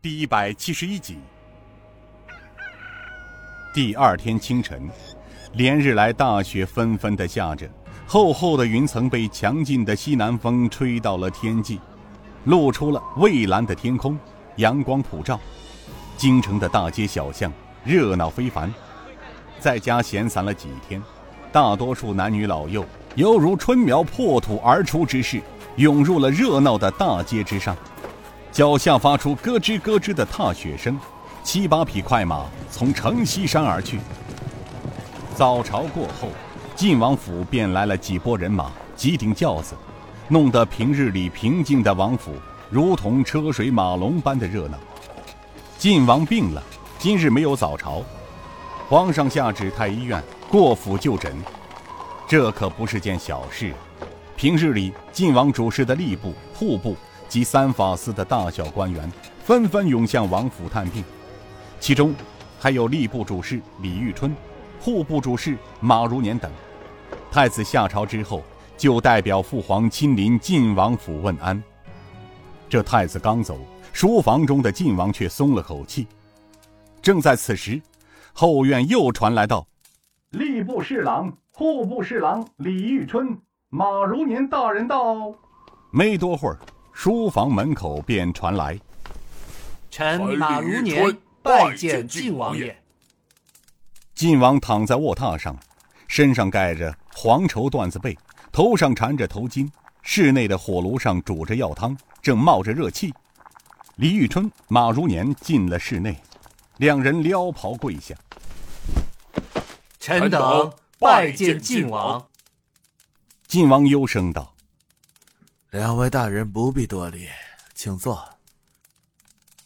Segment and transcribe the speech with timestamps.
[0.00, 1.18] 第一百七十一集。
[3.74, 4.88] 第二天清晨，
[5.54, 7.68] 连日来大雪纷纷的下着，
[8.06, 11.80] 厚厚的云层被强劲的西南风吹到了天际，
[12.44, 14.16] 露出了蔚蓝的天空，
[14.54, 15.40] 阳光普照，
[16.16, 17.52] 京城的大街小巷
[17.84, 18.72] 热闹非凡。
[19.58, 21.02] 在家闲散了几天，
[21.50, 22.86] 大多数男女老幼
[23.16, 25.42] 犹如春苗破土而出之势，
[25.74, 27.76] 涌入了热闹的大街之上。
[28.50, 30.98] 脚下发出咯吱咯吱的踏雪声，
[31.44, 34.00] 七八匹快马从城西山而去。
[35.36, 36.30] 早朝过后，
[36.74, 39.76] 晋王府便来了几拨人马，几顶轿子，
[40.26, 42.32] 弄得平日里平静的王府
[42.68, 44.78] 如同车水马龙般的热闹。
[45.76, 46.62] 晋王病了，
[46.98, 48.02] 今日没有早朝，
[48.88, 51.32] 皇上下旨太医院过府就诊，
[52.26, 53.72] 这可不是件小事。
[54.36, 56.96] 平日里，晋王主事的吏部、户部。
[57.28, 59.10] 及三法司的大小官员
[59.44, 61.04] 纷纷涌向王府探病，
[61.78, 62.14] 其中
[62.58, 64.34] 还有吏部主事李玉春、
[64.80, 66.50] 户部主事马如年等。
[67.30, 68.42] 太子下朝之后，
[68.76, 71.62] 就代表父皇亲临晋王府问安。
[72.68, 73.58] 这太子刚走，
[73.92, 76.06] 书房中的晋王却松了口气。
[77.02, 77.80] 正在此时，
[78.32, 79.66] 后院又传来道
[80.32, 85.32] ：“吏部侍郎、户部侍郎李玉春、马如年大人到。”
[85.90, 86.58] 没多会儿。
[87.00, 88.76] 书房门口便传来
[89.88, 92.76] ：“臣马如年拜见晋王爷。”
[94.16, 95.56] 晋王躺在卧榻上，
[96.08, 98.18] 身上盖着黄绸缎子被，
[98.50, 99.70] 头上缠着头巾。
[100.02, 103.14] 室内的火炉上煮着药汤，正冒着热气。
[103.94, 106.20] 李玉春、马如年进了室内，
[106.78, 108.12] 两人撩袍跪下
[110.00, 112.26] ：“臣等拜见晋王。”
[113.46, 114.52] 晋王幽声道。
[115.70, 117.28] 两位大人不必多礼，
[117.74, 118.26] 请坐。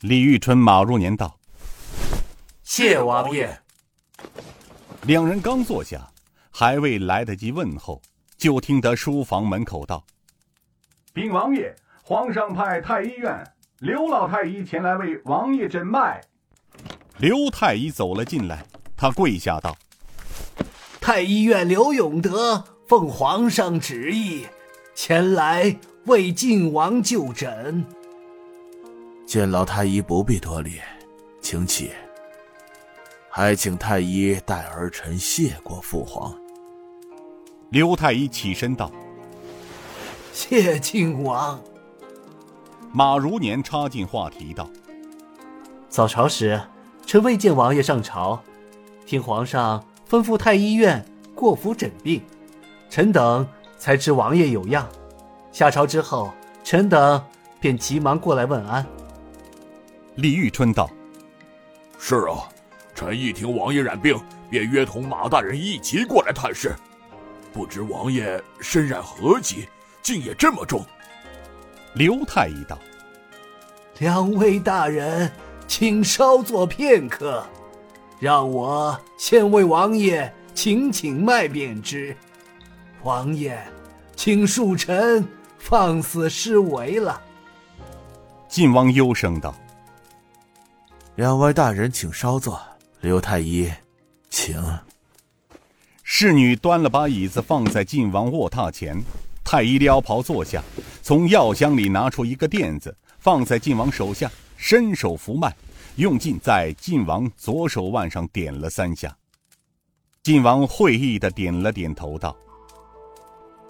[0.00, 1.38] 李玉春、马如年道
[2.64, 3.60] ：“谢王爷。”
[5.04, 6.10] 两人刚坐下，
[6.50, 8.00] 还未来得及问候，
[8.38, 10.02] 就听得书房门口道
[11.12, 16.18] ：“禀王爷，皇上派太医院刘老太医前来为王爷诊脉。”
[17.18, 18.64] 刘太医走了进来，
[18.96, 19.76] 他跪下道
[20.98, 24.46] ：“太医院刘永德奉皇上旨意
[24.94, 27.84] 前来。”为晋王就诊，
[29.26, 30.80] 见老太医不必多礼，
[31.42, 31.90] 请起。
[33.28, 36.34] 还请太医代儿臣谢过父皇。
[37.68, 38.90] 刘太医起身道
[40.32, 41.60] ：“谢晋王。”
[42.92, 44.68] 马如年插进话题道
[45.90, 46.60] ：“早朝时，
[47.04, 48.42] 臣未见王爷上朝，
[49.04, 52.22] 听皇上吩咐太医院过府诊病，
[52.88, 53.46] 臣等
[53.78, 54.88] 才知王爷有恙。”
[55.52, 57.22] 下朝之后，臣等
[57.58, 58.86] 便急忙过来问安。
[60.14, 60.88] 李玉春道
[61.98, 62.48] ：“是啊，
[62.94, 64.18] 臣一听王爷染病，
[64.48, 66.74] 便约同马大人一起过来探视。
[67.52, 69.68] 不知王爷身染何疾，
[70.02, 70.84] 竟也这么重？”
[71.94, 72.78] 刘太医道
[73.98, 75.30] ：“两位大人，
[75.66, 77.44] 请稍坐片刻，
[78.20, 82.16] 让我先为王爷请请脉便知。
[83.02, 83.60] 王爷，
[84.14, 85.26] 请恕臣。”
[85.60, 87.22] 放肆施为了。
[88.48, 89.54] 晋王忧声道
[91.14, 92.60] ：“两位大人，请稍坐。
[93.00, 93.70] 刘太医，
[94.28, 94.60] 请。”
[96.02, 99.00] 侍女端了把椅子放在晋王卧榻前，
[99.44, 100.60] 太医撩袍坐下，
[101.02, 105.54] 从药箱里拿出一个垫子，放在晋王手下，伸手扶脉，
[105.96, 109.16] 用劲在晋王左手腕上点了三下。
[110.24, 112.36] 晋王会意的点了点头，道：“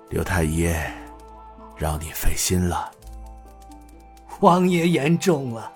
[0.08, 0.72] 刘太医。”
[1.80, 2.90] 让你费心了，
[4.40, 5.72] 王爷言重了。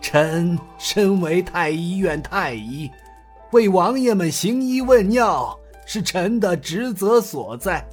[0.00, 2.90] 臣身为太医院太医，
[3.52, 7.86] 为王爷们行医问药是臣的职责所在。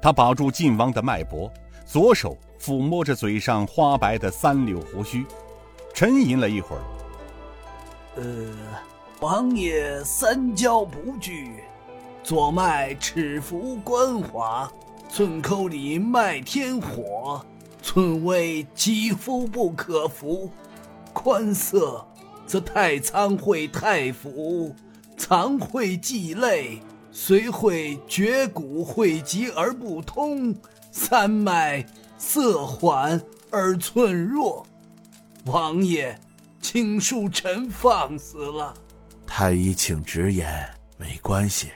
[0.00, 1.52] 他把住晋王的脉搏，
[1.84, 5.26] 左手抚摸着嘴上花白的三绺胡须，
[5.92, 6.82] 沉吟了一会儿。
[8.14, 8.22] 呃，
[9.18, 11.64] 王爷三焦不惧，
[12.22, 14.70] 左脉尺浮关华。
[15.14, 17.44] 寸口里脉天火，
[17.82, 20.50] 寸微肌肤不可服。
[21.12, 22.02] 宽色
[22.46, 24.74] 则太仓会太腑，
[25.18, 26.80] 藏会忌泪，
[27.10, 30.56] 虽会绝骨会急而不通。
[30.90, 31.86] 三脉
[32.16, 33.20] 色缓
[33.50, 34.66] 而寸弱。
[35.44, 36.18] 王爷，
[36.62, 38.72] 请恕臣放肆了。
[39.26, 41.70] 太医，请直言，没关系。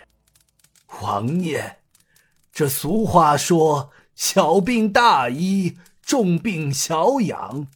[1.02, 1.76] 王爷。
[2.56, 7.66] 这俗话说：“小病大医，重病小养。”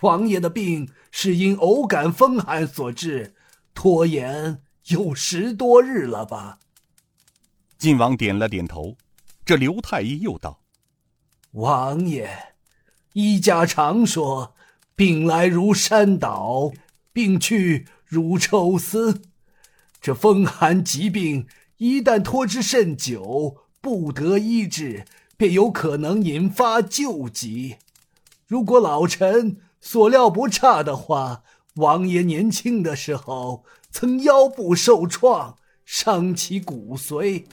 [0.00, 3.34] 王爷的病是因偶感风寒所致，
[3.74, 6.58] 拖延有十多日了吧？
[7.76, 8.96] 晋王点了点头。
[9.44, 10.62] 这刘太医又道
[11.52, 12.54] ：“王爷，
[13.12, 14.54] 医家常说，
[14.96, 16.72] 病来如山倒，
[17.12, 19.20] 病去如抽丝。
[20.00, 21.46] 这风寒疾病
[21.76, 25.04] 一旦拖之甚久，不得医治，
[25.36, 27.76] 便有可能引发旧疾。
[28.46, 31.42] 如果老臣所料不差的话，
[31.76, 37.44] 王爷年轻的时候曾腰部受创，伤其骨髓。”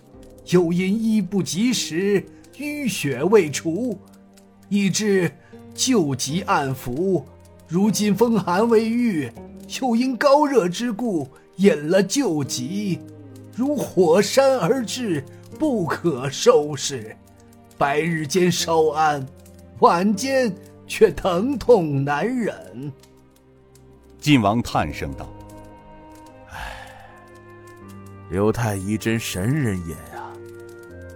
[0.52, 2.26] 又因医不及时，
[2.56, 4.00] 淤血未除，
[4.70, 5.30] 以致
[5.76, 7.26] 旧疾暗伏。
[7.68, 9.30] 如今风寒未愈，
[9.82, 11.28] 又因高热之故
[11.58, 12.98] 引了旧疾，
[13.54, 15.22] 如火山而至，
[15.60, 17.16] 不可收拾。
[17.78, 19.26] 白日间稍安，
[19.80, 20.54] 晚间
[20.88, 22.92] 却疼痛难忍。
[24.20, 25.30] 晋王叹声道
[26.50, 26.90] ：“唉，
[28.30, 30.34] 刘太医真神人也啊。”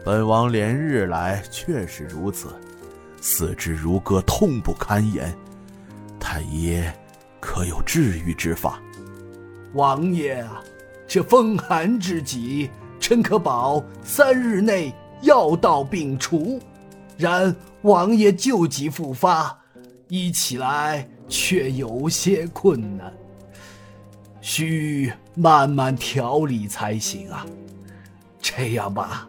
[0.06, 2.50] 本王连日来确实如此，
[3.22, 5.36] 四肢如割，痛不堪言。
[6.20, 6.80] 太医
[7.40, 8.80] 可有治愈之法？
[9.74, 10.64] 王爷啊，
[11.08, 12.70] 这风寒之疾，
[13.12, 16.58] 臣可保三日内药到病除。
[17.18, 19.54] 然王爷旧疾复发，
[20.08, 23.14] 医起来却有些困难，
[24.40, 27.46] 需慢慢调理才行啊。
[28.40, 29.28] 这样吧。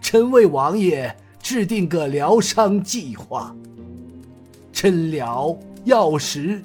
[0.00, 3.54] 臣为王爷制定个疗伤计划。
[4.72, 6.60] 针疗、药食、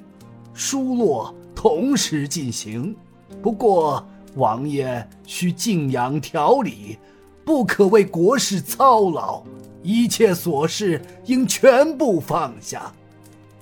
[0.52, 2.92] 疏络同时进行，
[3.40, 4.04] 不过
[4.36, 6.96] 王爷需静养调理，
[7.44, 9.42] 不可为国事操劳，
[9.82, 12.92] 一切琐事应全部放下。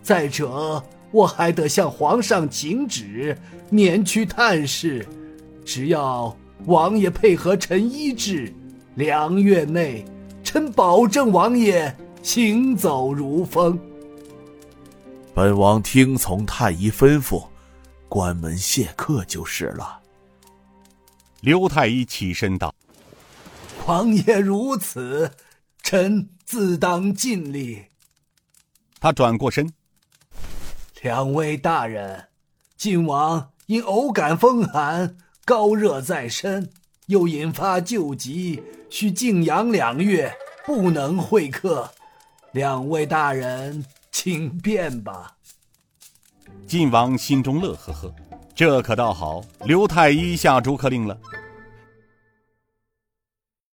[0.03, 3.37] 再者，我还得向皇上请旨，
[3.71, 5.07] 免去探视。
[5.65, 6.37] 只要
[6.67, 8.53] 王爷配合臣医治。
[8.97, 10.05] 两月内，
[10.45, 11.93] 臣保证王爷
[12.23, 13.77] 行走如风。
[15.35, 17.43] 本王听从太医吩咐，
[18.09, 19.99] 关门谢客就是了。
[21.45, 22.75] 刘太医起身道
[23.85, 25.31] ：“王爷如此，
[25.83, 27.85] 臣自当尽力。”
[28.99, 29.71] 他转过身
[31.03, 32.29] ：“两位大人，
[32.79, 36.71] 晋王因偶感风寒，高热在身。”
[37.09, 41.93] 又引发旧疾，需静养两月，不能会客。
[42.53, 45.37] 两位大人，请便吧。
[46.67, 48.15] 晋王心中乐呵呵，
[48.55, 51.15] 这可倒好，刘太医下逐客令了。